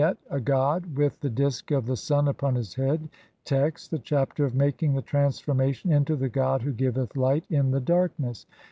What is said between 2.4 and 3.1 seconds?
his head.